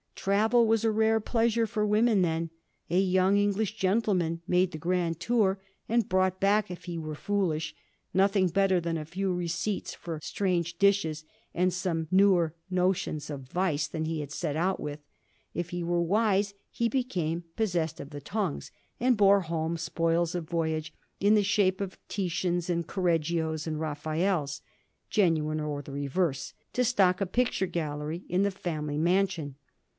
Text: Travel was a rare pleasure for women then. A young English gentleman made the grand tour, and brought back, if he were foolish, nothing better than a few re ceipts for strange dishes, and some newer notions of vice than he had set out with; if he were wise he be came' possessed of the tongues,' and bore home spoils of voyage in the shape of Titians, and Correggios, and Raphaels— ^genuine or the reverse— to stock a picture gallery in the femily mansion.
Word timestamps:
Travel 0.15 0.67
was 0.67 0.83
a 0.85 0.91
rare 0.91 1.19
pleasure 1.19 1.65
for 1.65 1.85
women 1.85 2.21
then. 2.21 2.51
A 2.91 2.99
young 2.99 3.37
English 3.37 3.75
gentleman 3.75 4.41
made 4.47 4.71
the 4.71 4.77
grand 4.79 5.19
tour, 5.19 5.59
and 5.89 6.09
brought 6.09 6.39
back, 6.39 6.69
if 6.69 6.85
he 6.85 6.97
were 6.97 7.15
foolish, 7.15 7.75
nothing 8.13 8.47
better 8.47 8.79
than 8.79 8.97
a 8.97 9.05
few 9.05 9.31
re 9.33 9.47
ceipts 9.47 9.95
for 9.95 10.19
strange 10.21 10.77
dishes, 10.77 11.23
and 11.55 11.71
some 11.73 12.07
newer 12.11 12.55
notions 12.69 13.31
of 13.31 13.49
vice 13.49 13.87
than 13.87 14.05
he 14.05 14.19
had 14.19 14.31
set 14.31 14.55
out 14.55 14.79
with; 14.79 14.99
if 15.55 15.69
he 15.71 15.83
were 15.83 16.01
wise 16.01 16.53
he 16.71 16.87
be 16.87 17.03
came' 17.03 17.43
possessed 17.57 17.99
of 17.99 18.11
the 18.11 18.21
tongues,' 18.21 18.71
and 18.99 19.17
bore 19.17 19.41
home 19.41 19.75
spoils 19.75 20.35
of 20.35 20.47
voyage 20.49 20.93
in 21.19 21.33
the 21.33 21.43
shape 21.43 21.81
of 21.81 21.97
Titians, 22.07 22.69
and 22.69 22.87
Correggios, 22.87 23.65
and 23.65 23.79
Raphaels— 23.79 24.61
^genuine 25.11 25.63
or 25.65 25.81
the 25.83 25.91
reverse— 25.91 26.53
to 26.73 26.83
stock 26.83 27.21
a 27.21 27.25
picture 27.27 27.67
gallery 27.67 28.23
in 28.29 28.43
the 28.43 28.51
femily 28.51 28.99
mansion. 28.99 29.55